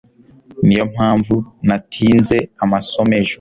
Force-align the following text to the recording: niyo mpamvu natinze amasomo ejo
niyo 0.65 0.85
mpamvu 0.93 1.35
natinze 1.67 2.37
amasomo 2.63 3.13
ejo 3.19 3.29